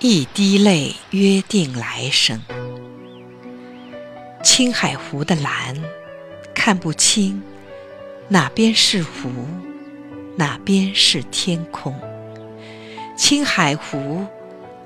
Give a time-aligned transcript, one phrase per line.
[0.00, 2.40] 一滴泪约定来生。
[4.44, 5.76] 青海湖的蓝，
[6.54, 7.42] 看不清
[8.28, 9.28] 哪边是湖，
[10.36, 11.92] 哪边是天空。
[13.16, 14.24] 青海湖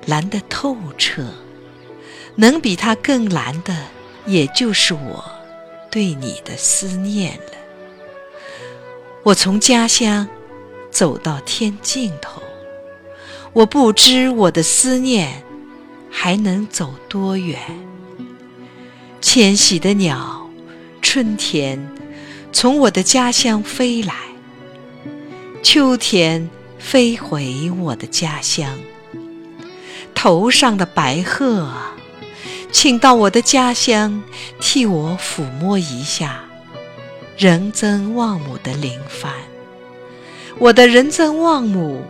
[0.06, 1.26] 蓝得透彻，
[2.36, 3.88] 能比它更蓝的，
[4.24, 5.22] 也就是我
[5.90, 7.52] 对你的思念了。
[9.24, 10.26] 我从家乡
[10.90, 12.40] 走到天尽头。
[13.54, 15.42] 我不知我的思念
[16.10, 17.58] 还能走多远。
[19.20, 20.48] 迁徙的鸟，
[21.02, 21.86] 春天
[22.50, 24.14] 从我的家乡飞来，
[25.62, 28.78] 秋天飞回我的家乡。
[30.14, 31.70] 头上的白鹤，
[32.70, 34.22] 请到我的家乡
[34.60, 36.42] 替我抚摸一下
[37.36, 39.28] 仁增旺姆的灵幡。
[40.58, 42.02] 我的仁增旺姆。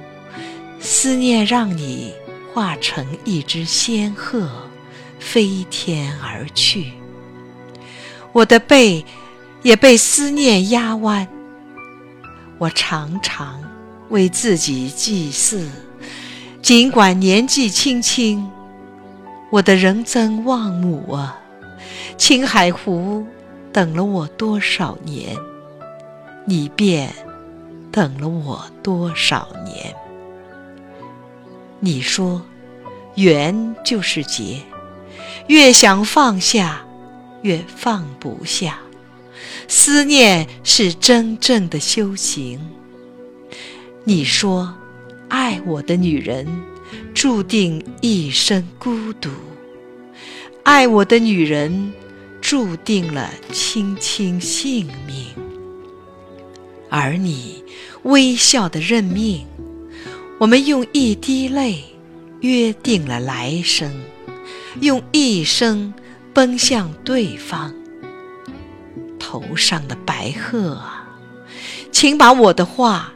[0.84, 2.12] 思念让你
[2.52, 4.50] 化成一只仙鹤，
[5.20, 6.93] 飞天而去。
[8.32, 9.04] 我的背
[9.62, 11.26] 也被思念压弯。
[12.59, 13.62] 我常常
[14.09, 15.68] 为自己祭祀，
[16.60, 18.51] 尽管年纪轻轻。
[19.51, 21.38] 我的仁增旺姆啊，
[22.18, 23.24] 青海湖
[23.73, 25.37] 等了我多少年，
[26.45, 27.14] 你便
[27.92, 29.95] 等了我多少年。
[31.85, 32.41] 你说，
[33.16, 34.63] 缘就是劫，
[35.49, 36.87] 越想放下，
[37.43, 38.79] 越放不下。
[39.66, 42.60] 思念是真正的修行。
[44.05, 44.73] 你说，
[45.29, 46.47] 爱我的女人
[47.13, 49.29] 注定一生孤独，
[50.63, 51.93] 爱我的女人
[52.41, 55.27] 注定了卿卿性命，
[56.88, 57.65] 而你
[58.05, 59.45] 微笑的认命。
[60.43, 61.85] 我们用一滴泪
[62.40, 64.03] 约定了来生，
[64.81, 65.94] 用一生
[66.34, 67.72] 奔向对方。
[69.20, 71.06] 头上的白鹤啊，
[71.92, 73.12] 请把我的话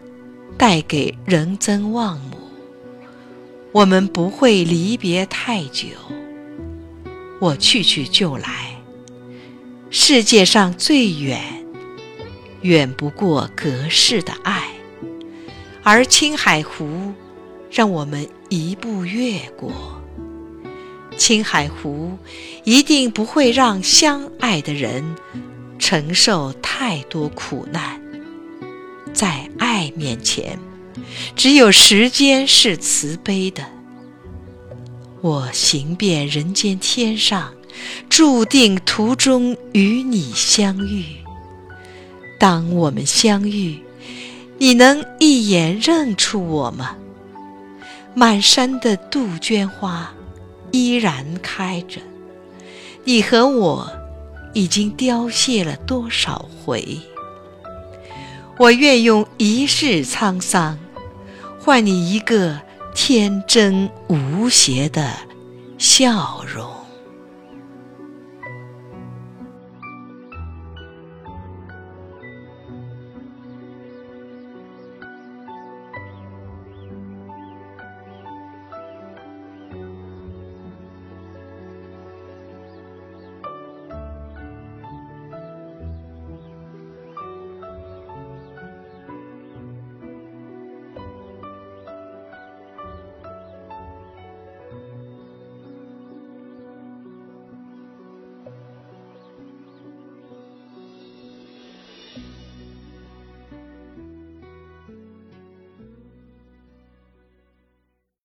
[0.57, 2.37] 带给仁增旺姆。
[3.73, 5.89] 我们不会离别太久，
[7.41, 8.81] 我去去就来。
[9.91, 11.41] 世界上最远，
[12.61, 14.76] 远不过隔世的爱。
[15.89, 17.15] 而青海湖，
[17.71, 19.71] 让我们一步越过。
[21.17, 22.19] 青海湖
[22.65, 25.15] 一定不会让相爱的人
[25.79, 28.03] 承受太多苦难。
[29.15, 30.59] 在爱面前，
[31.37, 33.65] 只有时间是慈悲的。
[35.21, 37.55] 我行遍人间天上，
[38.11, 41.05] 注定途中与你相遇。
[42.41, 43.86] 当我们相遇。
[44.59, 46.97] 你能一眼认出我吗？
[48.15, 50.11] 满山的杜鹃花
[50.71, 52.01] 依然开着，
[53.05, 53.93] 你和我
[54.55, 56.99] 已经凋谢了多少回？
[58.59, 60.79] 我愿用一世沧桑，
[61.61, 62.59] 换你一个
[62.95, 65.13] 天真无邪的
[65.77, 66.86] 笑容。